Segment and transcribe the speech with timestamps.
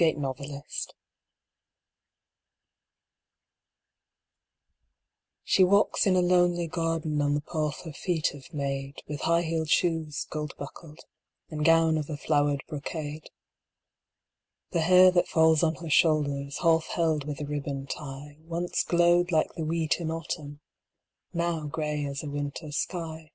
[0.00, 0.62] THE OLD MAID
[5.44, 9.42] She walks in a lonely garden On the path her feet have made, With high
[9.42, 11.00] heeled shoes, gold buckled,
[11.50, 13.28] And gown of a flowered brocade;
[14.70, 19.30] The hair that falls on her shoulders, Half held with a ribbon tie, Once glowed
[19.30, 20.60] like the wheat in autumn,
[21.34, 23.32] Now grey as a winter sky.